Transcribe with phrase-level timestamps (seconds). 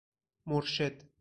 [0.45, 1.11] مرشد